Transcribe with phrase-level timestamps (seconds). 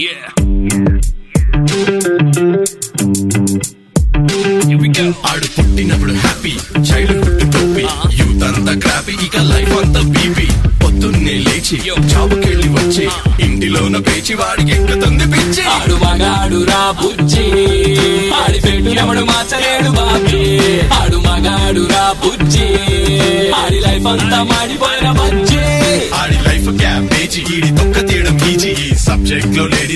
[0.00, 0.39] Yeah.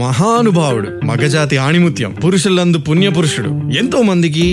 [0.00, 4.46] మహానుభావుడు మగజాతి ఆణిముత్యం పురుషులందు పుణ్యపురుషుడు ఎంతో మందికి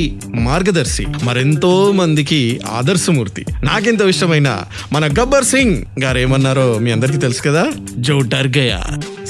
[0.45, 2.39] మార్గదర్శి మరెంతో మందికి
[2.73, 4.49] ఆదర్శమూర్తి నాకెంత ఇష్టమైన
[4.93, 7.63] మన గబ్బర్ సింగ్ గారు ఏమన్నారో మీ అందరికీ తెలుసు కదా
[7.99, 8.81] జో డర్గయా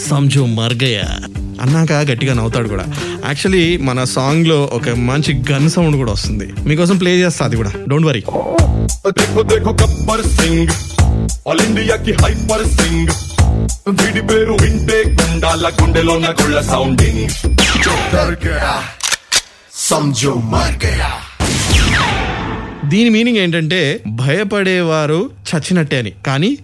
[0.04, 1.08] సంజో మర్గయా
[1.62, 2.86] అన్నాక గట్టిగా నవ్వుతాడు కూడా
[3.26, 8.08] యాక్చువల్లీ మన సాంగ్లో ఒక మంచి గన్ సౌండ్ కూడా వస్తుంది మీకోసం ప్లే చేస్తా అది కూడా డోంట్
[8.08, 8.22] వరీ
[11.50, 13.12] ఆల్ ఇండియా కి హైపర్ సింగ్
[13.88, 17.30] వీడి పేరు వింటే గుండాల గుండెలోన గుళ్ళ సౌండింగ్.
[19.74, 21.12] సంజో మర్ గయా.
[22.90, 26.12] దీని మీనింగ్ ఏంటంటే భయపడేవారు చచ్చినట్టే అని.
[26.28, 26.58] కానీ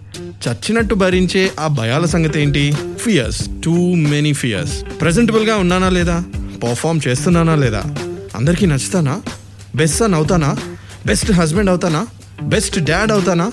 [0.48, 2.74] చచ్చినట్టు భరించే ఆ భయాల సంగతి ఏంటి?
[3.00, 6.22] ఫియర్స్ టూ మెనీ ఫియర్స్ ప్రెజెంటబుల్గా ఉన్నానా లేదా?
[6.64, 7.82] పర్ఫామ్ చేస్తున్నానా లేదా?
[8.36, 9.20] అందరికీ నచ్చుతానా?
[9.76, 10.56] బెస్ట్ సన్ అవుతానా?
[11.06, 12.06] బెస్ట్ హస్బెండ్ అవుతానా?
[12.42, 13.52] బెస్ట్ డాడ్ అవుతానా?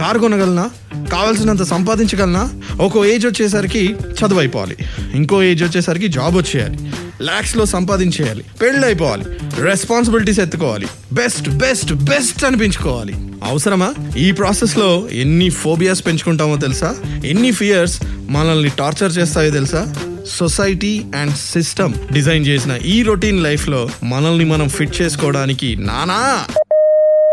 [0.00, 0.70] కారు కొనగలనా?
[1.12, 2.50] కావాల్సినంత సంపాదించగలనా?
[2.80, 4.76] ఒక ఏజ్ వచ్చేసరికి చదువు అయిపోవాలి
[5.14, 6.78] ఇంకో ఏజ్ వచ్చేసరికి జాబ్ వచ్చేయాలి.
[7.20, 8.44] లాక్స్లో సంపాదించేయాలి.
[8.62, 9.24] పెళ్ళి అయిపోవాలి
[9.60, 10.86] రెస్పాన్సిబిలిటీస్ ఎత్తుకోవాలి.
[11.12, 13.14] బెస్ట్ బెస్ట్ బెస్ట్ అనిపించుకోవాలి.
[13.44, 13.94] అవసరమా?
[14.18, 16.94] ఈ ప్రాసెస్లో ఎన్ని ఫోబియాస్ పెంచుకుంటామో తెలుసా?
[17.26, 19.94] ఎన్ని ఫియర్స్ మనల్ని టార్చర్ చేస్తాయో తెలుసా?
[20.28, 26.44] సొసైటీ అండ్ సిస్టమ్ డిజైన్ చేసిన ఈ రొటీన్ లైఫ్లో మనల్ని మనం ఫిట్ చేసుకోవడానికి నానా!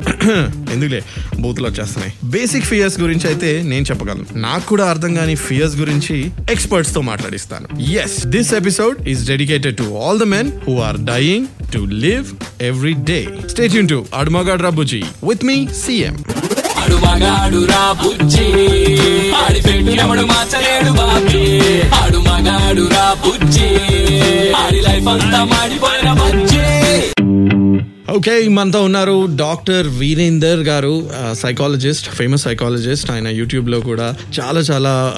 [0.72, 1.02] ఎందుకులే?
[1.44, 2.14] బూత్లు వచ్చేస్తున్నాయి.
[2.24, 4.26] బేసిక్ ఫియర్స్ గురించి అయితే నేను చెప్పగలను.
[4.48, 6.18] నాకు కూడా అర్థం కాని ఫియర్స్ గురించి
[6.52, 7.68] ఎక్స్పర్ట్స్తో మాట్లాడిస్తాను.
[8.04, 12.28] Yes this episode is dedicated to all the men who are dying to live
[12.62, 16.18] every day stay Yoon to అడుమగాడ్ రాబుజీ విత్ మీ సిఎం
[16.84, 18.48] ఆడు మగాడు రా బుజ్జి.
[19.42, 19.60] ఆడి
[20.32, 21.44] మార్చలేడు బాబీ.
[22.00, 23.70] ఆడు మగాడు రా బుజ్జి.
[24.54, 26.53] ఆడి లైఫ్ అంతా మాడిపోయిన బుజ్జి.
[28.12, 35.16] ఓకే మనతో ఉన్నారు డాక్టర్ వీరేందర్ గారు సైకాలజిస్ట్ ఫేమస్ సైకాలజిస్ట్ ఆయన యూట్యూబ్లో కూడా చాలా చాలా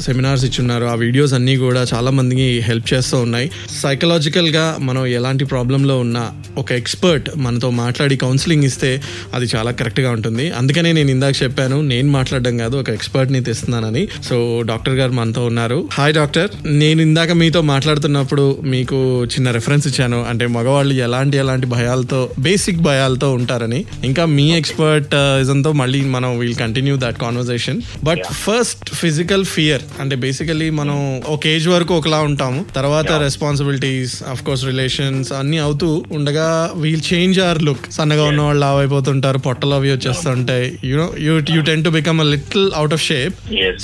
[0.00, 0.84] సెమినార్స్ ఇచ్చున్నారు.
[0.84, 3.50] ఆ వీడియోస్ అన్నీ కూడా చాలా మందికి హెల్ప్ చేస్తూ ఉన్నాయి.
[3.82, 9.02] సైకలాజికల్గా మనం ఎలాంటి ప్రాబ్లంలో ఉన్నా ఒక ఎక్స్పర్ట్ మనతో మాట్లాడి కౌన్సిలింగ్ ఇస్తే
[9.34, 10.50] అది చాలా కరెక్ట్గా ఉంటుంది.
[10.50, 14.08] అందుకనే నేను ఇందాక చెప్పాను నేను మాట్లాడడం కాదు ఒక ఎక్స్పర్ట్ని తెస్తున్నానని.
[14.30, 15.88] సో డాక్టర్ గారు మనతో ఉన్నారు.
[15.92, 16.48] Hi doctor.
[16.66, 20.24] నేను ఇందాక మీతో మాట్లాడుతున్నప్పుడు మీకు చిన్న రెఫరెన్స్ ఇచ్చాను.
[20.24, 22.13] అంటే మగవాళ్ళు ఎలాంటి ఎలాంటి భయాలతో
[22.46, 23.80] బేసిక్ భయాలతో ఉంటారని.
[24.08, 30.16] ఇంకా మీ ఎక్స్పర్ట్ ఇదంతో మళ్ళీ మనం will continue that conversation but first physical fear అంటే
[30.24, 30.98] బేసికలీ మనం
[31.34, 32.60] ఒక ఏజ్ వరకు ఒకలా ఉంటాము.
[32.78, 36.48] తర్వాత రెస్పాన్సిబిలిటీస్ అఫ్ కోర్స్ రిలేషన్స్ అన్ని అవుతూ ఉండగా
[36.84, 40.66] వీల్ చేంజ్ అవర్ లుక్ సన్నగా ఉన్న వాళ్ళు లావ్ అయిపోతుంటారు పొట్టలు అవి వచ్చేస్తుంటాయి.
[40.90, 43.34] You know you you tend to become a little out of shape.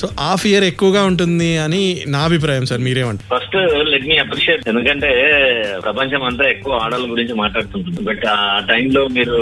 [0.00, 1.82] So ఆ ఫియర్ ఎక్కువగా ఉంటుంది అని
[2.14, 3.28] నా అభిప్రాయం సార్ మీరేమంటారు?
[3.34, 3.56] ఫస్ట్
[3.92, 5.10] లెట్ మీ అప్రిషియేట్ ఎందుకంటే
[5.84, 8.02] ప్రపంచం అంతా ఎక్కువ ఆడవాళ్ళ గురించి మాట్లాడుతుంటుంది.
[8.10, 9.38] బట్ ఆ టైంలో మీరు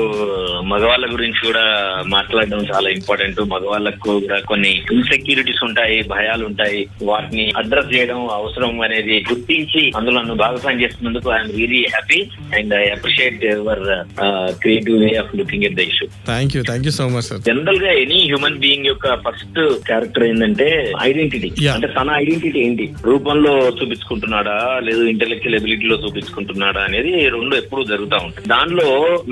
[0.67, 1.65] మగవాళ్ళ గురించి కూడా
[2.09, 3.41] మాట్లాడడం చాలా ఇంపార్టెంట్.
[3.41, 6.87] మగవాళ్ళకు కూడా కొన్ని ఇన్సెక్యూరిటీస్ ఉంటాయి భయాలు ఉంటాయి.
[7.03, 12.21] వాటిని అడ్రస్ చేయడం అవసరం అనేది గుర్తించి అందులో నన్ను భాగస్వామ్యం చేస్తున్నందుకు I'm really happy
[12.59, 13.85] and I appreciate your
[14.61, 17.93] creative way of looking at the issue thank you thank you so much sir జనరల్గా
[17.93, 21.67] ఎనీ హ్యూమన్ బీయింగ్ యొక్క ఫస్ట్ క్యారెక్టర్ ఏంటంటే ఐడెంటిటీ.
[21.67, 22.93] అంటే తన ఐడెంటిటీ ఏంటి?
[23.05, 24.81] రూపంలో చూపించుకుంటున్నాడా?
[24.85, 26.81] లేదు ఇంటెలెక్చువల్ ఎబిలిటీలో చూపించుకుంటున్నాడా?
[26.81, 28.49] అనేది రెండు ఎప్పుడు జరుగుతూ ఉంటాయి.
[28.69, 28.89] దానిలో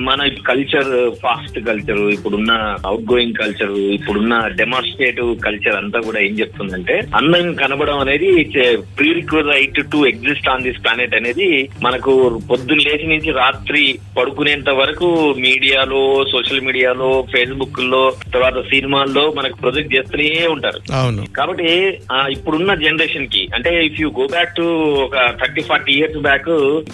[0.07, 0.91] మన కల్చర్
[1.23, 2.53] ఫాస్ట్ కల్చర్ ఇప్పుడున్న
[2.87, 8.31] అవుట్ గోయింగ్ కల్చర్ ఇప్పుడున్న డెమాన్స్ట్రేటివ్ కల్చర్ అంతా కూడా ఏం చెప్తుందంటే అందం కనబడడం అనేది
[9.19, 11.49] prerequisite to exist on this planet అనేది
[11.87, 12.13] మనకు
[12.51, 13.83] పొద్దున్న లేచి నుంచి రాత్రి
[14.17, 15.09] పడుకునేంత వరకు
[15.47, 16.01] మీడియాలో
[16.33, 18.03] సోషల్ మీడియాలో ఫేస్బుక్లో
[18.33, 20.81] తర్వాత సినిమాల్లో మనకు ప్రొజెక్ట్ చేస్తూనే ఉంటారు.
[21.37, 21.71] కాబట్టి
[22.37, 24.67] ఇప్పుడున్న జనరేషన్కి అంటే if you go back to
[25.05, 26.51] ఒక thirty forty years back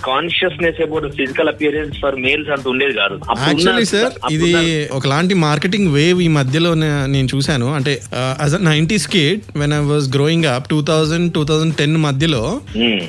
[0.06, 3.16] consciousness about physical appearance for male sales అంత ఉండేది కాదు.
[3.46, 4.50] యాక్చువల్లీ సార్ ఇది
[4.98, 6.70] ఒకలాంటి మార్కెటింగ్ వేవ్ ఈ మధ్యలో
[7.14, 7.68] నేను చూశాను.
[7.78, 7.92] అంటే
[8.44, 12.42] as a nineties kid when I was growing up two thousand two thousand ten మధ్యలో.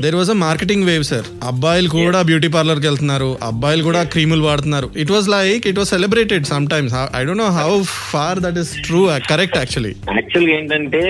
[0.05, 3.31] There was a marketing wave sir అబ్బాయిలు కూడా బ్యూటీ పార్లర్కి వెళ్తున్నారు.
[3.49, 4.89] అబ్బాయిలు కూడా క్రీములు వాడుతున్నారు.
[5.03, 7.71] It was like it was celebrated some times I don't know how
[8.11, 11.01] far that is true correct actually యాక్చువల్గా ఏంటంటే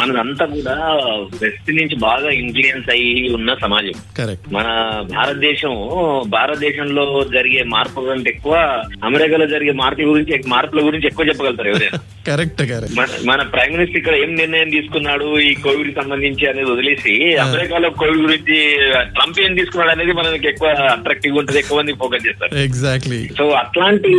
[0.00, 0.76] మనదంతా కూడా
[1.42, 3.96] వెస్ట్ నుంచి బాగా ఇన్ఫ్లుయెన్స్ అయ్యి ఉన్న సమాజం.
[4.18, 4.68] కరెక్ట్ మన
[5.14, 5.74] భారతదేశం
[6.36, 7.04] భారతదేశంలో
[7.34, 8.54] జరిగే మార్పుల కంటే ఎక్కువ
[9.04, 11.98] అమెరికాలో జరిగే మార్పుల గురించి మార్పుల గురించి ఎక్కువ చెప్పగలుగుతారు ఎవరైనా.
[12.26, 12.62] కరెక్ట్
[13.26, 18.56] మన ప్రైమ్ మినిస్టర్ ఇక్కడ ఏం నిర్ణయం తీసుకున్నాడు ఈ కోవిడ్ సంబంధించి అనేది వదిలేసి అమెరికాలో కోవిడ్ గురించి
[19.14, 22.58] ట్రంప్ ఏం తీసుకున్నాడు అనేది మనకి ఎక్కువ అట్రాక్టివ్ ఉంటుంది ఎక్కువ మంది ఫోకస్ చేస్తారు.
[22.58, 24.12] ఎగ్జాక్ట్లీ సో అట్లాంటి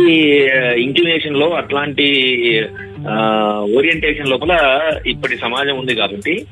[0.86, 2.08] ఇంక్లినేషన్లో అట్లాంటి
[3.76, 4.52] ఓరియంటేషన్ లోపల
[5.06, 6.46] ఇప్పటి సమాజం ఉంది కాబట్టి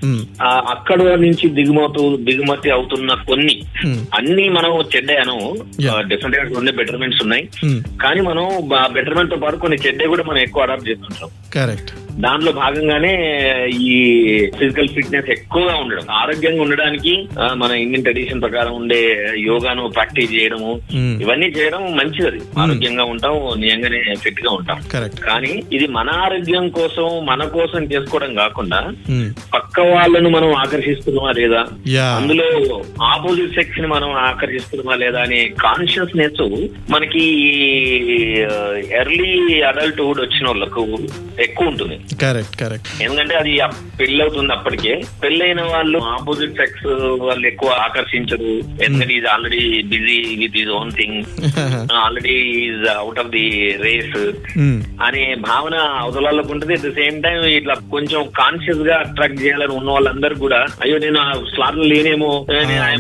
[0.45, 3.63] అక్కడ నుంచి దిగుమతు దిగుమతి అవుతున్న కొన్ని.
[4.15, 5.37] అన్ని మనం చెడ్డాను.
[6.09, 7.79] డెఫినెట్గా కొన్ని బెటర్మెంట్స్ ఉన్నాయి Hmm.
[8.01, 8.45] కానీ మనం
[8.93, 13.13] బెటర్మెంట్తో పాటు కొన్ని చెడ్డ కూడా మనం ఎక్కువ అడాప్ట్ చేస్తుంటాం కరెక్ట్ దాంట్లో భాగంగానే
[13.83, 13.95] ఈ
[14.59, 16.05] ఫిజికల్ ఫిట్నెస్ ఎక్కువగా ఉండడం.
[16.11, 17.13] ఆరోగ్యంగా ఉండడానికి
[17.55, 19.01] మన ఇండియన్ ట్రెడిషన్ ప్రకారం ఉండే
[19.39, 20.73] యోగాను ప్రాక్టీస్ చేయడము.
[20.95, 22.41] ఇవన్నీ చేయడం మంచిది.
[22.59, 24.79] ఆరోగ్యంగా ఉంటాం నిజంగానే ఫిట్గా ఉంటాం
[25.25, 28.81] కానీ ఇది మన ఆరోగ్యం కోసం మన కోసం చేసుకోవడం కాకుండా.
[29.55, 31.63] పక్క వాళ్ళను మనం ఆకర్షిస్తున్నామా లేదా.
[32.17, 32.49] అందులో
[33.03, 36.43] ఆపోజిట్ సెక్స్ని మనం ఆకర్షిస్తున్నామా లేదా అనే కాన్షియస్నెస్
[36.91, 37.25] మనకి
[39.01, 40.85] ఎర్లీ అడల్ట్హుడ్ వచ్చిన వాళ్ళకు
[41.41, 41.97] ఎక్కువ ఉంటుంది.
[42.23, 43.53] కరెక్ట్ కరెక్ట్ ఎందుకంటే అది
[44.01, 44.93] పెళ్ళి అవుతుంది అప్పటికే.
[45.23, 46.87] పెళ్ళైన వాళ్ళు ఆపోజిట్ సెక్స్
[47.27, 48.53] వాళ్ళు ఎక్కువ ఆకర్షించరు.
[48.85, 49.63] ఎందుకంటే he's already
[49.93, 51.19] busy with his own thing
[52.05, 52.37] already
[52.67, 53.47] he's out of the
[53.87, 54.19] race
[55.07, 56.75] అనే భావన అవతలాలకు ఉంటుంది.
[56.79, 61.21] అట్ ద సేమ్ టైం ఇట్లా కొంచెం కాన్షియస్గా అట్రాక్ట్ చేయాలని ఉన్న వాళ్ళందరూ కూడా అయ్యో నేను
[61.55, 62.33] స్లాట్ లేనేమో.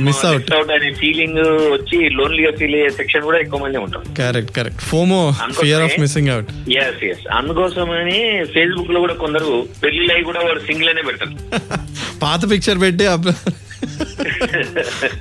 [0.06, 0.48] Miss out.
[0.54, 1.40] అవుట్ అనే ఫీలింగ్
[1.74, 4.04] వచ్చి లోన్లీగా ఫీల్ అయ్యే సెక్షన్ కూడా ఎక్కువ మంది ఉంటారు.
[4.18, 5.18] Correct correct FOMO
[5.60, 6.50] fear of missing out
[6.82, 8.18] yes yes అందుకోసమని
[8.54, 9.50] ఫేస్బుక్ లో కూడా కొందరు
[9.82, 11.32] పెళ్ళి అయి కూడా వాడు సింగిల్ అనే పెడతారు.
[12.22, 13.04] పాత పిక్చర్ పెట్టి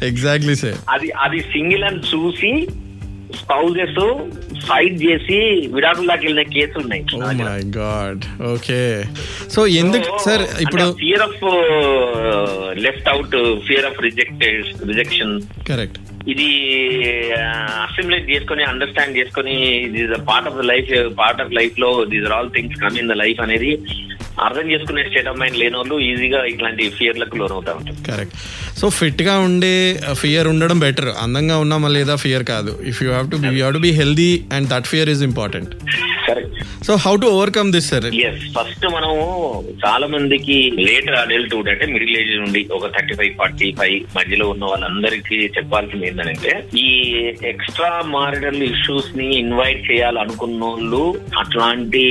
[0.10, 2.52] ఎగ్జాక్ట్లీ సార్ అది అది సింగిల్ అని చూసి
[3.40, 4.00] స్పౌజెస్
[4.68, 5.38] ఫైట్ చేసి
[5.74, 7.66] విడాకుల్లోకి వెళ్ళిన కేసులు ఉన్నాయి.
[7.78, 8.24] గాడ్
[8.54, 8.80] ఓకే
[9.56, 11.44] సో ఎందుకు సార్ ఇప్పుడు fear of
[12.86, 13.36] left out
[13.68, 15.34] fear of rejected rejection
[15.70, 16.00] correct
[16.34, 16.48] ఇది
[17.86, 19.56] అసిమిలేట్ చేసుకొని అండర్స్టాండ్ చేసుకొని
[19.96, 20.92] this part of the life
[21.22, 23.72] part of లైఫ్లో these are all things come in the life అనేది
[24.48, 27.98] అర్థం చేసుకునే స్టేట్ ఆఫ్ మైండ్ లేని వాళ్ళు ఈజీగా ఇట్లాంటి ఫియర్లకు లోన్ అవుతా ఉంటారు.
[28.10, 28.36] కరెక్ట్
[28.80, 29.74] సో ఫిట్గా ఉండే
[30.22, 32.74] ఫియర్ ఉండడం బెటర్ అందంగా ఉన్నామా లేదా ఫియర్ కాదు.
[32.92, 35.74] If you have to be you have to be healthy and that fear is important
[36.30, 36.56] correct
[36.88, 39.14] so how to overcome this sir yes first మనం
[39.86, 44.66] చాలా మందికి లేటర్ అడల్ట్హుడ్ అంటే మిడిల్ ఏజ్ నుండి ఒక థర్టీ ఫైవ్ ఫార్టీ ఫైవ్ మధ్యలో ఉన్న
[44.66, 46.54] వాళ్ళందరికీ చెప్పాల్సింది ఏంటంటే
[46.84, 46.88] ఈ
[47.52, 51.04] ఎక్స్ట్రా మారిటల్ ఇష్యూస్ని ఇన్వైట్ చేయాలనుకున్న వాళ్ళు
[51.40, 52.04] అట్లాంటి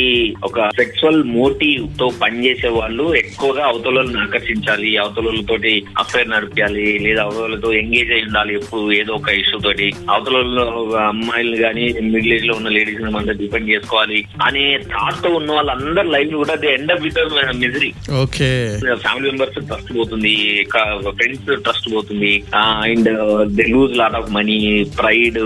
[0.43, 5.73] ఒక సెక్సువల్ మోటివ్తో పనిచేసే వాళ్ళు ఎక్కువగా అవతలను ఆకర్షించాలి అవతలతోటి
[6.03, 9.87] అఫైర్ నడిపించాలి లేదా అవతలతో ఎంగేజ్ అయి ఉండాలి ఎప్పుడు ఏదో ఒక ఇష్యూ తోటి.
[10.11, 10.65] అవతలలో
[11.09, 14.08] అమ్మాయిలు కానీ మిడిల్ ఏజ్లో ఉన్న లేడీస్ మనం డిపెండ్ చేసుకోవాలి.
[14.43, 17.19] అనే థాట్తో ఉన్న వాళ్ళందరి లైఫ్ కూడా they end up with
[17.57, 18.79] misery okay.
[18.95, 20.67] Family members trust పోతుంది
[21.09, 22.45] ఫ్రెండ్స్ ట్రస్ట్ పోతుంది.
[22.55, 23.11] And
[23.45, 25.39] they lose lot of money pride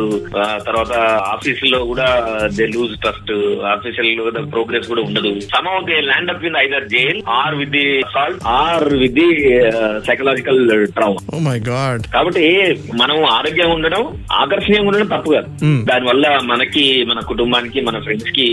[0.67, 0.93] తర్వాత
[1.23, 3.33] ఆఫీస్లో కూడా they lose trust
[3.65, 5.41] official progress కూడా ఉండదు.
[5.41, 9.59] Some of they land up in either jail or with the salt or with the
[10.07, 15.49] psychological trauma God కాబట్టి మనం ఆరోగ్యంగా ఉండడం ఆకర్షణీయంగా ఉండడం తప్పు కాదు.
[15.65, 15.85] Hmm.
[15.85, 18.52] దానివల్ల మనకి మన కుటుంబానికి మన ఫ్రెండ్స్కి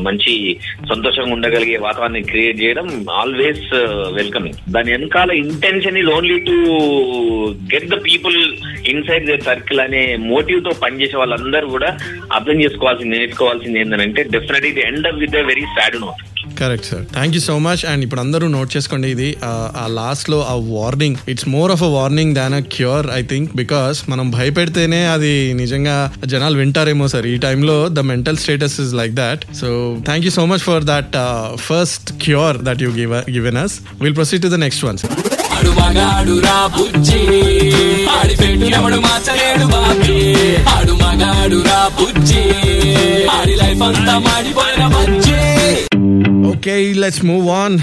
[0.00, 0.34] మంచి
[0.90, 2.86] సంతోషంగా ఉండగలిగే వాతావరణాన్ని క్రియేట్ చేయడం
[3.20, 3.66] ఆల్వేస్
[4.18, 6.56] వెల్కమింగ్ uh, దాని వెనకాల intention is only to
[7.72, 8.38] get the people
[8.92, 11.90] inside the circle అనే మోటివ్తో పనిచేసే వాళ్ళందరూ కూడా
[12.32, 16.22] అర్థం చేసుకోవాల్సింది నేర్చుకోవాల్సింది ఏంటంటే డెఫినెట్ ఇది end up with very sad note
[16.60, 19.52] correct sir thank you so much and ఇప్పుడు అందరూ నోట్ చేసుకోండి ఇది ఆ,
[19.96, 24.26] లాస్ట్లో ఆ warning it's more of a warning than a cure I think because మనం
[24.36, 29.70] భయపెడితేనే అది నిజంగా జనాలు వింటారేమో సార్ ఈ టైంలో the mental status is like that so
[30.04, 31.16] thank you so much for that
[31.66, 35.14] first cure that you give given us will proceed to the next one sir
[35.54, 37.22] ఆడు మగాడు రా బుజ్జి
[38.12, 38.34] ఆడి
[39.04, 40.14] మార్చలేడు బాబీ.
[40.74, 42.42] ఆడు మగాడు రా బుజ్జి
[43.30, 45.36] ఆడి లైఫ్ అంతా మాడిపోయిన బజ్జి.
[46.50, 47.78] ఓకే లెట్స్ మూవ్ ఆన్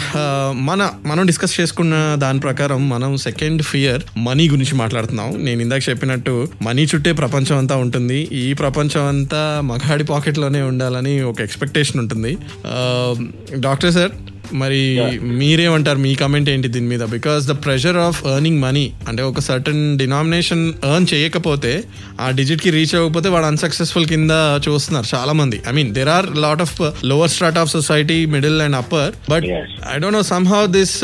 [0.54, 5.46] మన మనం డిస్కస్ చేసుకున్న దాని ప్రకారం మనం సెకండ్ ఫియర్ మనీ గురించి మాట్లాడుతున్నాం.
[5.46, 8.30] నేను ఇందాక చెప్పినట్టు మనీ చుట్టే ప్రపంచం అంతా ఉంటుంది.
[8.32, 12.38] ఈ ప్రపంచం అంతా మగాడి పాకెట్లోనే ఉండాలని ఒక ఎక్స్పెక్టేషన్ ఉంటుంది.
[12.74, 14.12] Uh, డాక్టర్ సార్
[14.54, 14.82] మరి
[15.42, 16.00] మీరేమంటారు?
[16.06, 17.04] మీ కమెంట్ ఏంటి దీని మీద?
[17.16, 21.74] Because the pressure of earning money అంటే ఒక సర్టన్ డినామినేషన్ ఎర్న్ చేయకపోతే
[22.22, 24.32] ఆ డిజిట్కి రీచ్ అవ్వకపోతే వాడు అన్సక్సెస్ఫుల్ కింద
[24.68, 26.76] చూస్తున్నారు చాలా మంది I mean there are lot of
[27.06, 29.46] lower start of society middle and upper but.
[29.94, 30.24] I don't know
[30.54, 30.96] somehow this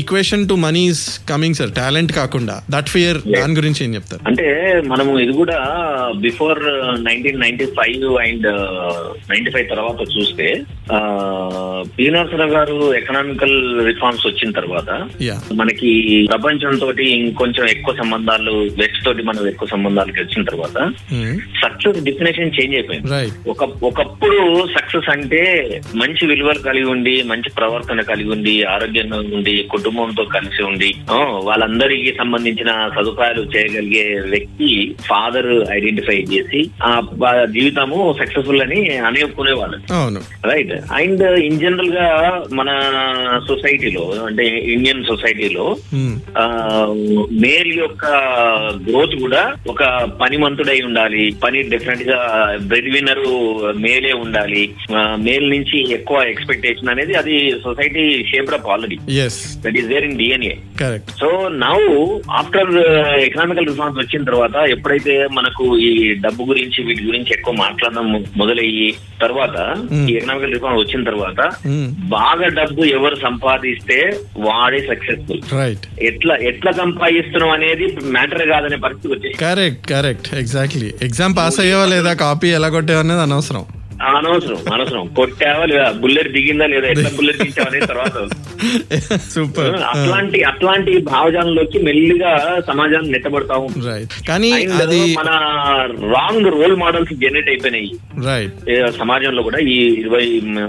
[0.00, 2.62] equation to money is coming sir talent కాకుండా.
[2.70, 4.22] That fear దాని గురించి ఏం చెప్తారు?
[4.26, 4.46] అంటే
[4.86, 5.58] మనము ఇది కూడా
[6.26, 6.60] before
[7.04, 8.48] nineteen ninety five and
[9.32, 10.48] ninety five తర్వాత చూస్తే
[12.14, 14.90] నరసరావు గారు ఎకనామికల్ రిఫార్మ్స్ వచ్చిన తర్వాత
[15.54, 15.90] మనకి
[16.26, 20.78] ప్రపంచంతో ఇంకొంచెం ఎక్కువ సంబంధాలు వెస్ట్ తోటి మనం ఎక్కువ సంబంధాలకు వచ్చిన తర్వాత
[21.62, 23.08] సక్సెస్ డెఫినేషన్ చేంజ్ అయిపోయింది.
[23.48, 24.38] ఒక ఒకప్పుడు
[24.74, 25.40] సక్సెస్ అంటే
[25.94, 30.90] మంచి విలువలు కలిగి ఉండి మంచి ప్రవర్తన కలిగి ఉండి ఆరోగ్యంగా ఉండి కుటుంబంతో కలిసి ఉండి
[31.44, 34.70] వాళ్ళందరికీ సంబంధించిన సదుపాయాలు చేయగలిగే వ్యక్తి
[35.06, 36.92] ఫాదర్ ఐడెంటిఫై చేసి ఆ
[37.54, 40.20] జీవితము సక్సెస్ఫుల్ అని అనుకునేవాళ్ళు అవును.
[40.44, 42.06] రైట్ అండ్ ఇన్ జనరల్గా
[42.64, 42.72] మన
[43.48, 44.44] సొసైటీలో అంటే
[44.74, 46.12] ఇండియన్ సొసైటీలో Hmm.
[47.42, 48.04] మేల్ యొక్క
[48.84, 49.82] గ్రోత్ కూడా ఒక
[50.20, 52.18] పనిమంతుడై ఉండాలి పని డెఫినెట్గా
[52.62, 53.22] బ్రెడ్ విన్నర్
[53.84, 54.62] మేలే ఉండాలి
[55.24, 58.98] మేల్ నుంచి ఎక్కువ ఎక్స్పెక్టేషన్ అనేది అది society shape up already
[59.64, 60.54] that is there in DNA
[61.20, 61.30] so
[61.64, 61.76] now
[62.40, 62.72] after
[63.26, 65.90] economical reforms వచ్చిన తర్వాత ఎప్పుడైతే మనకు ఈ
[66.24, 68.08] డబ్బు గురించి వీటి గురించి ఎక్కువ మాట్లాడడం
[68.42, 68.88] మొదలయ్యి
[69.20, 69.56] తర్వాత
[69.90, 70.06] Hmm.
[70.08, 71.86] ఈ ఎకనామికల్ రిఫార్మ్ వచ్చిన తర్వాత Hmm.
[72.10, 73.98] బాగా డబ్బు ఎవరు సంపాదిస్తే
[74.38, 81.36] వాడే సక్సెస్ఫుల్ రైట్ ఎట్లా ఎట్లా సంపాదిస్తున్నాం అనేది మ్యాటర్ కాదనే పరిస్థితి వచ్చేసి correct correct exactly exam
[81.36, 82.12] pass అయ్యావా లేదా?
[82.20, 83.64] కాపీ ఎలా కొట్టావా అనేది అనవసరం.
[84.24, 85.06] అనవసరం అనవసరం.
[85.18, 85.88] కొట్టావా లేదా?
[86.02, 86.86] బుల్లెట్ దిగిందా లేదా?
[86.94, 88.16] ఎట్లా బుల్లెట్ దించావా అనేది తర్వాత.
[89.34, 92.32] సూపర్ అట్లాంటి అట్లాంటి భావజాలంలోకి మెల్లిగా
[92.68, 94.50] సమాజాన్ని నెట్టబడతా ఉంటుంది కానీ
[94.82, 95.30] అది మన
[96.14, 97.90] రాంగ్ రోల్ మోడల్స్ జనరేట్ అయిపోయినాయి.
[98.98, 100.24] సమాజంలో కూడా ఈ ఇరవై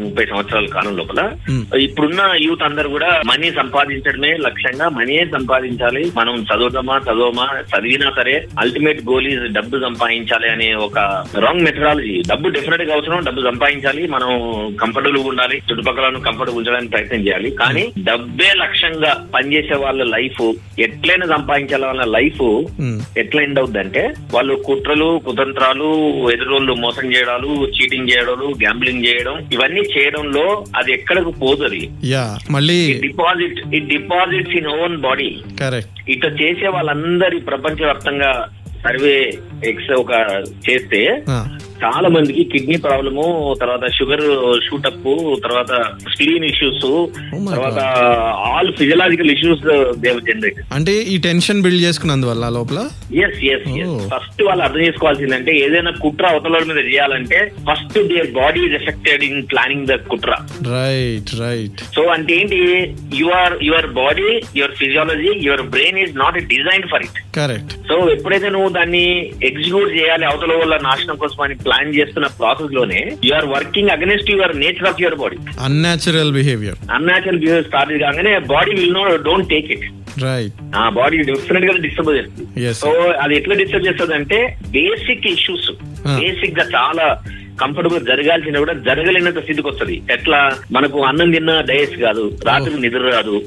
[0.05, 1.21] ముప్పై సంవత్సరాల కాలం లోపల.
[1.49, 1.61] Hmm.
[1.85, 6.03] ఇప్పుడున్న యూత్ అందరు కూడా మనీ సంపాదించడమే లక్ష్యంగా మనీ సంపాదించాలి.
[6.19, 10.97] మనం చదువుదామా చదవమా చదివినా సరే అల్టిమేట్ గోల్ ఈజ్ డబ్బు సంపాదించాలి అనే ఒక
[11.45, 14.29] రాంగ్ మెథడాలజీ డబ్బు డెఫినెట్గా అవసరం డబ్బు సంపాదించాలి మనం
[14.81, 17.49] కంఫర్టబుల్గా ఉండాలి చుట్టుపక్కల కంఫర్టబుల్ ఉంచడానికి ప్రయత్నం చేయాలి.
[17.61, 20.43] కానీ డబ్బే లక్ష్యంగా పనిచేసే వాళ్ళ లైఫ్
[20.85, 22.41] ఎట్లయినా సంపాదించాలి వాళ్ళ లైఫ్
[22.79, 22.95] Hmm.
[23.21, 24.01] ఎట్లా ఎండ్ అవుద్ది అంటే
[24.33, 25.87] వాళ్ళు కుట్రలు కుతంత్రాలు
[26.33, 30.45] ఎదురోళ్ళు మోసం చేయడాలు చీటింగ్ చేయడాలు గ్యాంబ్లింగ్ చేయడం ఇవన్నీ చేయడంలో
[30.79, 31.81] అది ఎక్కడికి పోతుంది
[32.51, 35.29] మళ్ళీ డిపాజిట్ ఈ డిపాజిట్స్ ఇన్ ఓన్ బాడీ
[36.15, 38.31] ఇట్లా చేసే వాళ్ళందరి ప్రపంచవ్యాప్తంగా
[38.85, 39.17] సర్వే
[39.69, 40.13] ఎక్స్ ఒక
[40.67, 41.01] చేస్తే
[41.81, 43.23] చాలా మందికి కిడ్నీ ప్రాబ్లము
[43.61, 44.23] తర్వాత షుగర్
[44.65, 45.07] షూటప్
[45.43, 45.71] తర్వాత
[46.11, 46.83] స్క్రీన్ ఇష్యూస్
[47.37, 47.79] my తర్వాత
[48.47, 49.63] ఆల్ ఫిజియలాజికల్ ఇష్యూస్
[50.25, 52.79] జనరేట్ అంటే ఈ టెన్షన్ బిల్డ్ చేసుకున్నందువల్ల లోపల?
[53.23, 53.97] Yes yes Oh.
[54.11, 59.39] ఫస్ట్ వాళ్ళు అర్థం చేసుకోవాల్సిందంటే ఏదైనా కుట్ర అవతల మీద చేయాలంటే first there body is affected in
[59.51, 60.31] planning the కుట్ర.
[60.71, 62.59] రైట్ రైట్ సో అంటే ఏంటి?
[63.21, 64.29] Your your body
[64.59, 69.05] your physiology your brain is not design for it correct so ఎప్పుడైతే నువ్వు దాన్ని
[69.49, 74.55] ఎగ్జిక్యూట్ చేయాలి అవతల వల్ల నాశనం కోసం అని ప్లాన్ చేస్తున్న ప్రాసెస్లోనే you are working against your
[74.63, 79.69] nature of your body unnatural behaviour unnatural behaviour start కాగానే body will no don't take
[79.75, 79.85] it
[80.25, 82.45] right ఆ బాడీ డెఫినెట్గా డిస్టర్బ్ చేస్తుంది.
[82.65, 82.89] Yes, సో
[83.23, 84.37] అది ఎట్లా డిస్టర్బ్ చేస్తుంది అంటే
[84.75, 85.67] బేసిక్ ఇష్యూస్.
[86.19, 87.05] బేసిక్గా చాలా
[87.61, 90.01] కంఫర్టబుల్ జరగాల్సిన కూడా జరగలేనంత స్థితికి వస్తుంది.
[90.11, 90.57] ఎట్లా?
[90.71, 93.41] మనకు అన్నం తిన్న డయస్ కాదు రాత్రి నిద్ర రాదు.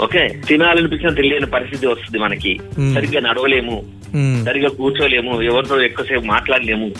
[0.00, 0.28] ఓకే?
[0.48, 2.60] తినాలనిపించిన తెలియని పరిస్థితి వస్తుంది మనకి.
[2.94, 3.96] సరిగ్గా నడవలేము.
[4.44, 5.42] సరిగ్గా కూర్చోలేము.
[5.42, 6.92] ఎవరితో ఎక్కువసేపు మాట్లాడలేము.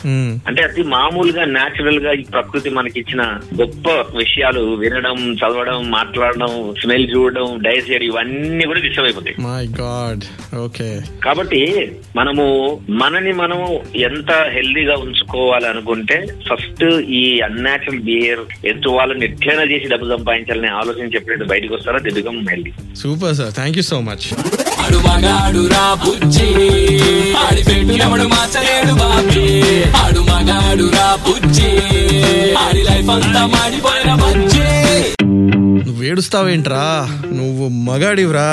[0.47, 3.23] అంటే అతి మామూలుగా నేచురల్గా ఈ ప్రకృతి మనకి ఇచ్చిన
[3.61, 8.81] గొప్ప విషయాలు వినడం చదవడం మాట్లాడడం స్మెల్ చూడడం డైస్ చేయడం ఇవన్నీ కూడా
[10.59, 16.85] ఓకే కాబట్టి మనము మనని మనం ఎంత హెల్దీగా ఉంచుకోవాలి అనుకుంటే ఫస్ట్
[17.21, 21.99] ఈ అన్యాచురల్ బిహేవియర్ ఎత్తు వాళ్ళని ఎట్లైనా చేసి డబ్బు సంపాదించాలని ఆలోచన చెప్పినట్టు బయటకు వస్తారో?
[21.99, 22.73] They become healthy
[23.03, 24.27] super sir thank you so much
[24.85, 26.49] ఆడు మగాడు రా బుజ్జి.
[27.45, 29.47] ఆడి పెట్టినప్పుడు మార్చలేడు బాబీ.
[30.03, 31.71] ఆడు మగాడు రా బుజ్జి.
[32.59, 34.69] ఆడి లైఫ్ అంతా మాడిపోయిన బుజ్జి.
[35.87, 36.85] నువ్వు ఏడుస్తావేంట్రా?
[37.33, 38.49] నువ్వు మగాడివ్రా.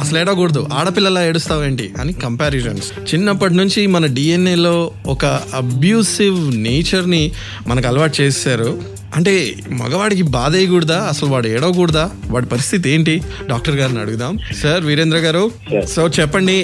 [0.00, 5.24] అసలు ఏడకూడదు ఆడపిల్లలా ఏడుస్తావేంటి అని కంపారిజన్స్ చిన్నప్పటి నుంచి మన డిఎన్ఏలో ఒక
[5.54, 7.32] అబ్యూసివ్ నేచర్ని
[7.66, 8.82] మనకు అలవాటు చేశారు.
[9.18, 9.32] అంటే
[9.80, 10.96] మగవాడికి బాధ వేయకూడదా?
[11.10, 12.02] అసలు వాడు ఏడవకూడదా?
[12.32, 13.14] వాడి పరిస్థితి ఏంటి?
[13.50, 14.32] డాక్టర్ గారిని అడుగుదాం.
[14.62, 15.44] సార్ వీరేంద్ర గారు
[15.94, 16.56] సో చెప్పండి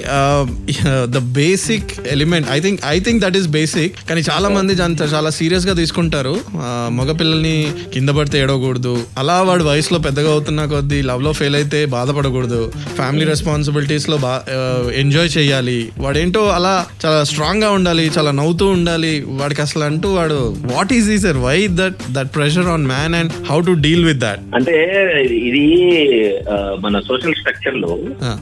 [1.14, 5.30] the basic element I think I think that is basic కానీ చాలా మంది దాంతో చాలా
[5.38, 6.34] సీరియస్గా తీసుకుంటారు
[6.98, 7.56] మగపిల్లల్ని
[7.94, 8.94] కింద పడితే ఏడవకూడదు.
[9.18, 12.60] అలా వాడు వయసులో పెద్దగా అవుతున్న కొద్దీ లవ్లో ఫెయిల్ అయితే బాధపడకూడదు.
[13.00, 14.34] ఫ్యామిలీ రెస్పాన్సిబిలిటీస్లో బా
[15.02, 15.78] ఎంజాయ్ చేయాలి.
[16.04, 16.74] వాడేంటో అలా
[17.06, 19.14] చాలా స్ట్రాంగ్గా ఉండాలి చాలా నవ్వుతూ ఉండాలి.
[19.40, 20.40] వాడికి అసలు అంటూ వాడు
[20.74, 24.18] వాట్ ఈస్ ఈ sir why that that pressure on man and how to deal with
[24.18, 24.76] that అంటే
[25.48, 25.64] ఇది
[26.84, 27.90] మన సోషల్ స్ట్రక్చర్లో.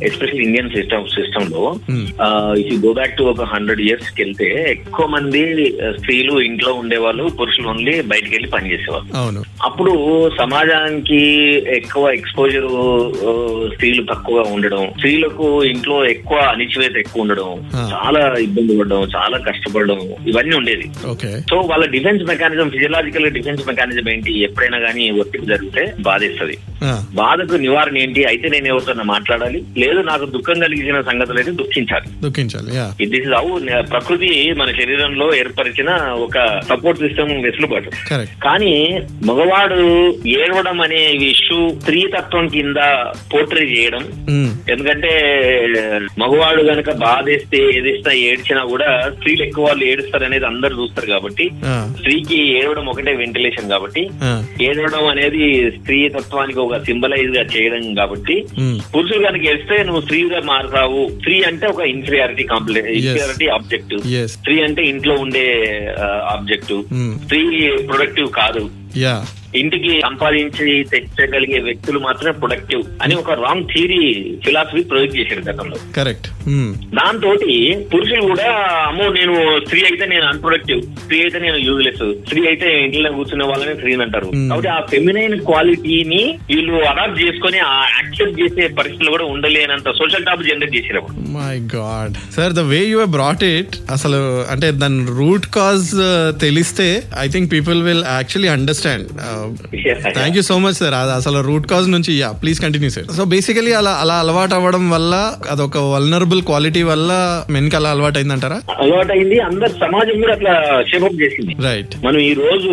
[0.08, 1.62] ఎస్పెషల్ ఇండియన్ సిస్టమ్ సిస్టమ్లో.
[2.62, 5.42] ఇఫ్ గో బ్యాక్ టు ఒక హండ్రెడ్ ఇయర్స్కి వెళ్తే ఎక్కువ మంది
[5.98, 9.92] స్త్రీలు ఇంట్లో ఉండేవాళ్ళు పురుషులు ఓన్లీ బయటికి వెళ్ళి పనిచేసేవాళ్ళు అవును అప్పుడు
[10.38, 11.20] సమాజానికి
[11.78, 12.68] ఎక్కువ ఎక్స్పోజర్
[13.74, 17.50] స్త్రీలు తక్కువగా ఉండడం స్త్రీలకు ఇంట్లో ఎక్కువ అణిచివేత ఎక్కువ ఉండడం.
[17.94, 20.88] చాలా ఇబ్బంది పడడం చాలా కష్టపడడం ఇవన్నీ ఉండేది
[21.50, 23.79] సో వాళ్ళ defence mechanism physiological defence mechanism
[24.14, 24.32] ఏంటి?
[24.46, 26.56] ఎప్పుడైనా కానీ ఒత్తిడి జరిగితే బాధిస్తుంది.
[27.20, 28.20] బాధకు నివారణ ఏంటి?
[28.24, 29.58] అయితే నేను ఎవరితో మాట్లాడాలి.
[29.82, 32.08] లేదు నాకు దుఃఖం కలిగించిన సంగతులు అయితే దుఃఖించాలి.
[32.24, 32.70] దుఃఖించాలి
[33.12, 33.46] దిస్ ఇస్ హౌ
[33.92, 35.90] ప్రకృతి మన శరీరంలో ఏర్పరిచిన
[36.26, 36.36] ఒక
[36.70, 37.90] సపోర్ట్ సిస్టమ్ వెసులుబాటు.
[38.46, 38.72] కానీ
[39.30, 39.80] మగవాడు
[40.38, 42.80] ఏడవడం అనే ఇష్యూ స్త్రీతత్వం కింద
[43.32, 44.04] పోర్ట్రే చేయడం.
[44.72, 45.12] ఎందుకంటే
[46.22, 51.46] మగవాడు గనక బాధేస్తే ఏదిస్తా ఏడ్చినా కూడా స్త్రీలు ఎక్కువ వాళ్ళు ఏడుస్తారు అనేది అందరు చూస్తారు కాబట్టి
[51.98, 54.02] స్త్రీకి ఏడవడం ఒకటే వెంటిలేషన్ కాబట్టి
[54.66, 55.42] ఏడవడం అనేది
[55.76, 58.36] స్త్రీ తత్వానికి ఒక సింబలైజ్గా చేయడం కాబట్టి
[58.94, 61.02] పురుషులు కనుక ఏడిస్తే నువ్వు స్త్రీగా మారుతావు.
[61.18, 63.94] స్త్రీ అంటే ఒక ఇన్ఫీరియారిటీ కాంప్లెక్స్ ఇన్ఫీరియారిటీ ఆబ్జెక్ట్
[64.36, 65.44] స్త్రీ అంటే ఇంట్లో ఉండే
[66.34, 66.74] ఆబ్జెక్ట్
[67.24, 67.42] స్త్రీ
[67.90, 68.64] ప్రొడక్టివ్ కాదు.
[69.54, 74.02] ఇంటికి సంపాదించి తెచ్చగలిగే వ్యక్తులు మాత్రమే ప్రొడక్టివ్ అని ఒక రాంగ్ థియరీ
[74.44, 75.76] ఫిలాసఫీ ప్రొజెక్ట్ చేశారు గతంలో.
[75.96, 76.28] కరెక్ట్
[76.98, 77.30] దాంతో
[77.92, 78.48] పురుషులు కూడా
[78.88, 79.34] అమ్మో నేను
[79.66, 84.28] స్త్రీ అయితే నేను అన్ప్రొడక్టివ్ స్త్రీ అయితే నేను యూజ్లెస్ స్త్రీ అయితే ఇంట్లో కూర్చునే వాళ్ళని స్త్రీ అంటారు.
[84.30, 84.48] Hmm.
[84.50, 90.42] కాబట్టి ఆ ఫెమినైన్ క్వాలిటీని వీళ్ళు అడాప్ట్ చేసుకొని ఆ యాక్సెప్ట్ చేసే పరిస్థితులు కూడా ఉండలేనంత సోషల్ టాప్
[90.42, 91.02] జనరేట్ చేసారు
[91.36, 95.88] my God sir the way you brought it అసలు అంటే దాని రూట్ కాజ్
[96.40, 99.06] తెలిస్తే I think people will actually understand
[100.10, 103.24] thank you so much sir అది అసలు రూట్ కాజ్ నుంచి yeah please continue sir so
[103.32, 105.14] basically అలా అలా అలవాటు అవ్వడం వల్ల
[105.52, 107.10] అదొక వల్నరబుల్ క్వాలిటీ వల్ల
[107.54, 110.54] మెన్కి అలా అలవాటు అయిందంటారా అలవాటు అయింది అందరు సమాజం కూడా అట్లా
[110.90, 111.52] షేపప్ చేసింది.
[111.66, 112.72] రైట్ మనం ఈ రోజు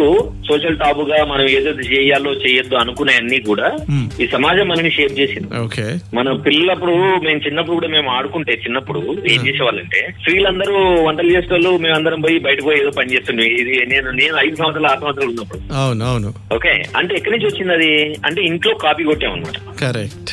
[0.49, 4.05] సోషల్ టాప్గా మనం ఏదైతే చేయాలో చేయొద్దు అనుకునే అన్ని కూడా Hmm.
[4.23, 5.49] ఈ సమాజం మనని షేప్ చేసింది.
[5.65, 5.85] ఓకే
[6.17, 6.93] మన పిల్లలప్పుడు
[7.25, 8.99] మేము చిన్నప్పుడు కూడా మేము ఆడుకుంటే చిన్నప్పుడు
[9.33, 10.75] ఏం చేసేవాళ్ళంటే స్త్రీలందరూ
[11.07, 13.45] వంటలు చేసేవాళ్ళు మేమందరం పోయి బయటకు పోయి ఏదో పని చేస్తుండే.
[13.61, 15.59] ఇది నేను నేను ఐదు సంవత్సరాలు ఆరు సంవత్సరాలు ఉన్నప్పుడు.
[15.81, 16.31] అవును అవును.
[16.57, 17.91] ఓకే అంటే ఎక్కడి నుంచి వచ్చింది అది?
[18.25, 20.31] అంటే ఇంట్లో కాపీ కొట్టాం అనమాట కరెక్ట్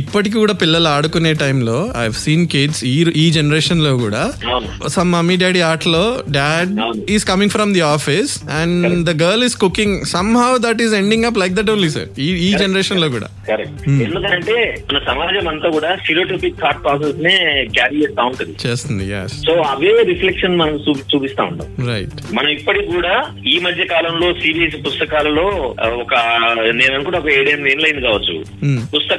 [0.00, 4.22] ఇప్పటికి కూడా పిల్లలు ఆడుకునే టైంలో ఐ సీన్ కిడ్స్ ఈ ఈ జనరేషన్లో కూడా
[4.96, 6.04] సమ్ మమ్మీ డాడీ ఆటలో
[6.38, 6.72] dad.
[7.14, 9.96] Is coming from the office and the girl is cooking
[10.42, 12.08] somehow that is ending up like that only sir
[12.46, 13.28] ఈ జనరేషన్లో కూడా.
[14.06, 14.56] ఎందుకంటే
[14.90, 17.34] మన సమాజం అంతా కూడా స్టీరియోటిపిక్ థాట్ ప్రాసెస్ నే
[17.76, 18.54] క్యారీ చేస్తా ఉంటుంది.
[18.64, 19.06] చేస్తుంది
[19.46, 20.74] సో అవే రిఫ్లెక్షన్ మనం
[21.12, 23.14] చూపిస్తా ఉంటాం రైట్ మనం ఇప్పటికి కూడా
[23.52, 25.46] ఈ మధ్య కాలంలో సిబిఎస్ఈ పుస్తకాలలో
[26.02, 26.14] ఒక
[26.78, 28.36] నేను అనుకుంటే ఒక ఏడెనిమిది ఏళ్ళు అయింది కావచ్చు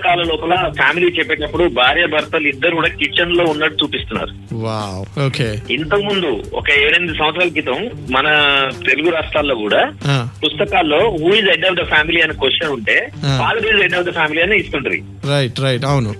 [0.05, 4.31] పుస్తకాల లోపల ఫ్యామిలీ చెప్పేటప్పుడు భార్య భర్తలు ఇద్దరు కూడా కిచెన్లో ఉన్నట్టు చూపిస్తున్నారు.
[5.75, 7.79] ఇంతకు ముందు ఒక ఏడెనిమిది సంవత్సరాల క్రితం
[8.15, 8.27] మన
[8.87, 9.81] తెలుగు రాష్ట్రాల్లో కూడా
[10.43, 12.97] పుస్తకాల్లో who is head of the family అనే క్వశ్చన్ ఉంటే.
[13.41, 14.99] Father is head of the family అని ఇస్తుంటారు
[15.31, 16.11] రైట్ రైట్ అవును.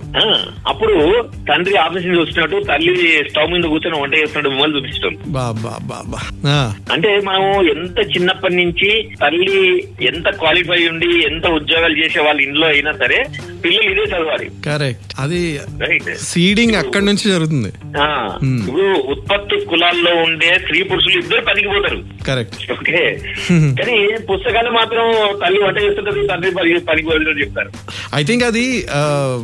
[0.70, 0.96] అప్పుడు
[1.50, 2.94] తండ్రి ఆఫీస్ నుంచి వచ్చినట్టు తల్లి
[3.28, 4.74] స్టవ్ మీద కూర్చొని వంట చేస్తున్నట్టు మొబైల్
[5.90, 6.20] బాబా
[6.92, 7.44] అంటే మనం
[7.74, 8.90] ఎంత చిన్నప్పటి నుంచి
[9.22, 9.56] తల్లి
[10.10, 13.20] ఎంత క్వాలిఫై ఉండి ఎంత ఉద్యోగాలు చేసే వాళ్ళ ఇంట్లో అయినా సరే
[13.76, 14.46] పిల్లలు ఇదే చదవాలి.
[14.66, 15.40] కరెక్ట్ అది
[16.22, 17.70] సీడింగ్ అక్కడి నుంచి జరుగుతుంది.
[18.00, 18.06] ఆ,
[18.58, 23.00] ఇప్పుడు ఉత్పత్తి కులాల్లో ఉండే స్త్రీ పురుషులు ఇద్దరు పనికి పోతారు కరెక్ట్ ఓకే
[23.78, 23.96] కానీ
[24.30, 25.04] పుస్తకాలు మాత్రం
[25.42, 27.70] తల్లి వంట చేస్తుంటది తండ్రి పని పనికి పోతుందని చెప్తారు.
[28.14, 28.64] ఐ థింక్ అది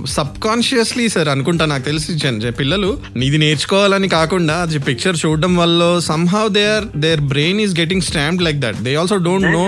[0.06, 2.10] సబ్ కాన్షియస్లీ సార్ అనుకుంటా నాకు తెలిసి
[2.58, 2.90] పిల్లలు
[3.22, 8.58] ఇది నేర్చుకోవాలని కాకుండా అది పిక్చర్ చూడడం వల్ల somehow there there brain is getting stamp like
[8.58, 9.64] that they also don't know.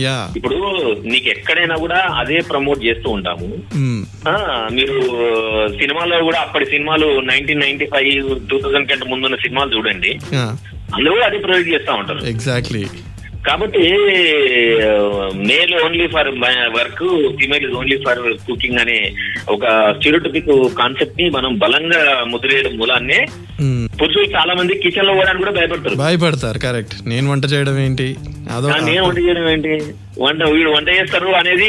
[0.00, 0.58] Yeah ఇప్పుడు
[1.04, 3.48] నీకు ఎక్కడైనా కూడా అదే ప్రమోట్ చేస్తూ ఉంటాము.
[3.76, 3.87] ఆ,
[4.76, 4.96] మీరు
[5.80, 10.12] సినిమాలో కూడా అప్పటి సినిమాలు nineteen ninety five two thousand కంటే ముందున్న సినిమాలు చూడండి.
[10.94, 12.24] అందులో కూడా అది ప్రొవైడ్ చేస్తా ఉంటారు.
[12.34, 12.84] ఎగ్జాక్ట్లీ
[13.46, 13.82] కాబట్టి
[15.48, 16.28] male only for
[16.76, 17.04] work
[17.40, 18.96] female only for cooking అనే
[19.48, 19.64] ఒక
[19.98, 22.00] స్టీరియోటిపిక్ కాన్సెప్ట్ని మనం బలంగా
[22.32, 23.20] ముద్రేయడం మూలాన్నే
[24.00, 25.96] పురుషులు చాలా మంది కిచెన్లో పోవడానికి కూడా భయపడతారు.
[26.04, 26.96] భయపడతారు కరెక్ట్.
[27.08, 28.08] నేను వంట చేయడం ఏంటి?
[28.84, 29.74] నేను వంట చేయడం ఏంటి?
[30.24, 31.66] వంట వీడు వంట చేస్తారు అనేది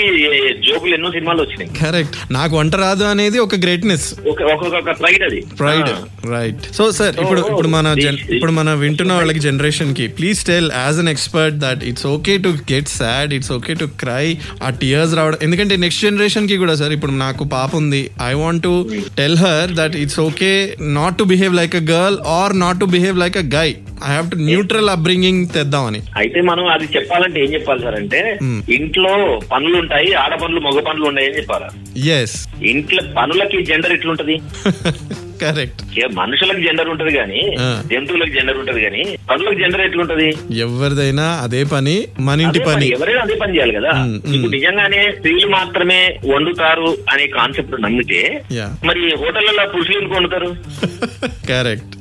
[0.67, 1.69] జోకులు ఎన్నో సినిమాలు వచ్చినాయి.
[1.81, 2.15] కరెక్ట్.
[2.37, 4.07] నాకు వంట రాదు అనేది ఒక గ్రేట్నెస్.
[4.31, 5.39] ఒక ఒక్కొక్క ప్రైడ్ అది.
[5.59, 5.89] ప్రైడ్.
[6.33, 6.63] రైట్.
[6.77, 7.87] సో సార్ ఇప్పుడు ఇప్పుడు మన
[8.37, 12.89] ఇప్పుడు మన వింటున్న వాళ్ళకి జనరేషన్కి please tell as an expert that it's okay to get
[12.97, 14.25] sad it's okay to cry
[14.65, 18.01] ఆ టీయర్స్ రావడం ఎందుకంటే నెక్స్ట్ జనరేషన్కి కూడా సార్ ఇప్పుడు నాకు పాప ఉంది.
[18.29, 18.73] I want to
[19.19, 20.51] tell her that it's okay
[20.99, 23.69] not to behave like a girl or not to behave like a guy
[24.07, 25.99] I have to neutral upbringing తెద్దామని.
[26.17, 28.21] అయితే మనం అది చెప్పాలంటే ఏం చెప్పాలి సార్ అంటే
[28.69, 29.13] ఇంట్లో
[29.51, 31.67] పనులు ఉంటాయి ఆడ పనులు మగ పనులు ఉన్నాయి అని చెప్పాలి?
[32.09, 34.37] ఎస్ ఇంట్లో పనులకి జెండర్ ఎట్లుంటది?
[35.41, 35.81] కరెక్ట్
[36.19, 37.41] మనుషులకు జెండర్ ఉంటది కానీ.
[37.91, 40.29] జంతువులకు జెండర్ ఉంటది కానీ పనులకు జెండర్ ఎట్లుంటది
[40.65, 41.95] ఎవరిదైనా అదే పని
[42.27, 42.87] మన ఇంటి పని.
[42.97, 43.91] ఎవరైనా అదే పని చేయాలి కదా.
[44.29, 46.01] ఇప్పుడు నిజంగానే స్త్రీలు మాత్రమే
[46.33, 48.21] వండుతారు అనే కాన్సెప్ట్ నమ్మితే.
[48.89, 50.49] మరి హోటళ్ళలో పురుషులు వండుతారు
[51.49, 51.93] కరెక్ట్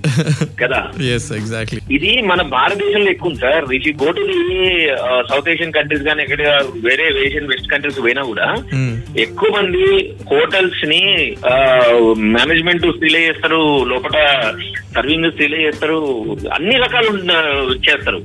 [0.60, 0.78] కదా
[1.12, 4.38] ఎస్ ఎగ్జాక్ట్లీ ఇది మన భారతదేశంలో ఎక్కువ sir if go to the
[5.30, 6.42] South Asian countries కానీ ఎక్కడ
[6.86, 8.46] వేరే ఏషియన్ వెస్ట్ కంట్రీస్ పోయినా కూడా.
[9.24, 9.84] ఎక్కువ మంది
[10.30, 11.00] హోటల్స్ని
[12.34, 13.60] మేనేజ్మెంట్ స్త్రీలే చేస్తారు
[13.92, 14.16] లోపల
[14.96, 15.98] సర్వింగ్ స్త్రీలే చేస్తారు
[16.58, 17.10] అన్ని రకాలు
[17.88, 18.20] చేస్తారు.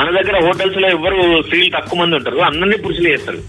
[0.00, 3.42] మన దగ్గర హోటల్స్లో ఎవరు స్త్రీలు తక్కువ మంది ఉంటారు అందరినీ పురుషులే చేస్తారు.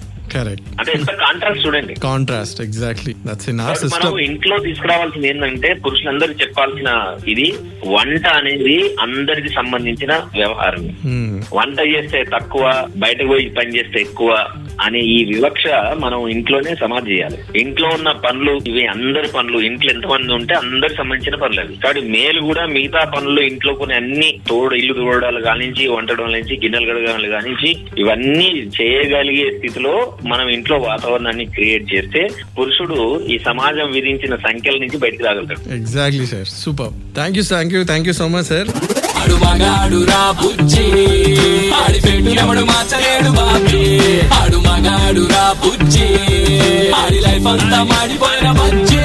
[0.80, 1.94] అంటే ఎంత కాంట్రాక్ట్ చూడండి.
[2.04, 6.90] Contrast exactly that's in our కాబట్టి మనం సిస్టమ్ ఇంట్లో తీసుకురావాల్సింది ఏంటంటే పురుషులందరికీ చెప్పాల్సిన
[7.34, 7.48] ఇది
[7.96, 10.86] వంట అనేది అందరికి సంబంధించిన వ్యవహారం
[11.58, 12.64] వంట చేస్తే తక్కువ
[13.04, 14.30] బయటకు పోయి పని చేస్తే ఎక్కువ
[14.86, 15.66] అనే ఈ వివక్ష
[16.04, 17.38] మనం ఇంట్లోనే సమాధి చేయాలి.
[17.62, 21.76] ఇంట్లో ఉన్న పనులు ఇవి అందరి పనులు ఇంట్లో ఎంతమంది ఉంటే అందరికి సంబంధించిన పనులు అవి.
[21.84, 26.90] కాబట్టి మేలు కూడా మిగతా పనులు ఇంట్లో కొన్ని అన్ని తోడు ఇల్లు తోడాలు కానించి వంటడం నుంచి గిన్నెలు
[26.92, 27.72] కడగాలి కానించి
[28.04, 29.94] ఇవన్నీ చేయగలిగే స్థితిలో
[30.32, 32.24] మనం ఇంట్లో వాతావరణాన్ని క్రియేట్ చేస్తే
[32.58, 33.00] పురుషుడు
[33.34, 35.62] ఈ సమాజం విధించిన సంఖ్యల నుంచి బయటకు రాగలుగుతాడు.
[35.80, 38.70] Exactly sir super thank you thank you thank you so much sir
[39.32, 40.86] ఆడు మగాడు రా బుజ్జి.
[41.74, 44.10] ఆడి పెట్టు ఎవడు మార్చలేడు బాబీ.
[44.30, 46.06] ఆడు మగాడు రా బుజ్జి.
[46.91, 48.98] ఆడి లైఫ్ అంతా మాడిపోయిన బుజ్జి.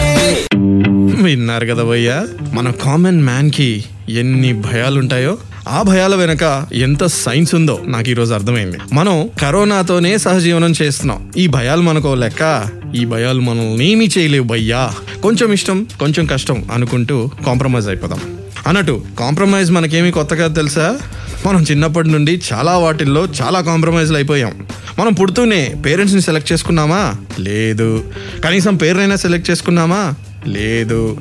[1.22, 8.10] విన్నారు కదా భయ్యా మన కామన్ మ్యాన్కి ఎన్ని భయాలుంటాయో ఆ భయాల వెనక ఎంత సైన్స్ ఉందో నాకు
[8.10, 8.78] ఈరోజు అర్థమైంది.
[8.92, 11.30] మనం కరోనాతోనే సహజీవనం చేస్తున్నాం.
[11.36, 12.68] ఈ భయాలు మనకో లెక్క.
[12.94, 14.90] ఈ భయాలు మనల్ని ఏమీ చేయలేవు భయ్యా
[15.22, 18.20] కొంచెం ఇష్టం కొంచెం కష్టం అనుకుంటూ కాంప్రమైజ్ అయిపోదాం.
[18.66, 20.98] అన్నట్టు కాంప్రమైజ్ మనకేమీ కొత్తగా తెలుసా?
[21.46, 24.66] మనం చిన్నప్పటి నుండి చాలా వాటిల్లో చాలా కాంప్రమైజ్లు అయిపోయాం.
[24.98, 27.14] మనం పుడుతూనే పేరెంట్స్ని సెలెక్ట్ చేసుకున్నామా?
[27.38, 28.12] లేదు.
[28.44, 30.14] కనీసం పేరునైనా సెలెక్ట్ చేసుకున్నామా?
[30.46, 31.18] లేదు.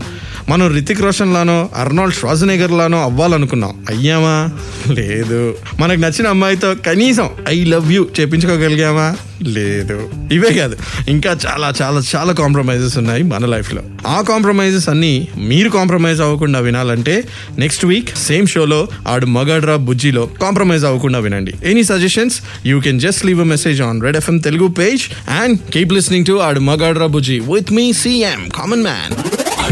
[0.49, 3.86] మనం రితిక్ రోషన్ లానో అర్నాల్డ్ శ్వాజనేగర్ లానో అవ్వాలనుకున్నాం.
[3.89, 4.49] అయ్యామా?
[4.89, 5.55] లేదు.
[5.79, 9.15] మనకు నచ్చిన అమ్మాయితో కనీసం ఐ లవ్ యూ చేపించుకోగలిగామా?
[9.43, 10.10] లేదు.
[10.31, 10.77] ఇవే కాదు.
[11.10, 13.81] ఇంకా చాలా చాలా చాలా కాంప్రమైజెస్ ఉన్నాయి మన లైఫ్లో.
[14.08, 17.23] ఆ కాంప్రమైజెస్ అన్ని మీరు కాంప్రమైజ్ అవ్వకుండా వినాలంటే
[17.58, 21.53] నెక్స్ట్ వీక్ సేమ్ షోలో ఆడు మగాడ్రా బుజ్జిలో కాంప్రమైజ్ అవ్వకుండా వినండి.
[21.65, 25.93] Any suggestions you can just leave a message on Red FM Telugu page and keep
[25.93, 29.34] listening to Aadu Magaadra Bujji with me CM common man